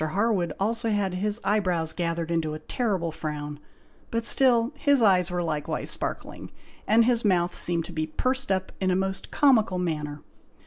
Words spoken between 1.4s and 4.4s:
eye brows gathered into a terrible frown, but